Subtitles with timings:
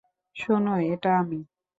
[0.35, 1.39] শোনো, এটা আমি!